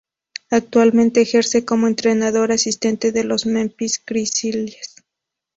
[0.49, 4.95] Actualmente ejerce como entrenador asistente de los Memphis Grizzlies.